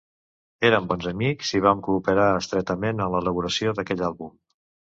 [0.69, 4.37] Érem bons amics i vam cooperar estretament en l'elaboració d'aquell àlbum.